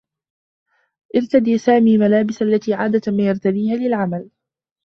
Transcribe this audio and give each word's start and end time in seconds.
ارتدى 1.15 1.57
سامي 1.57 1.95
الملابس 1.95 2.41
التي 2.41 2.73
عادة 2.73 3.11
ما 3.11 3.23
يرتديها 3.23 3.75
للعمل. 3.75 4.29